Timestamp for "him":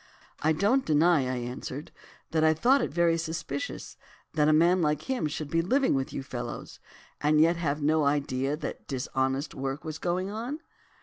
5.03-5.27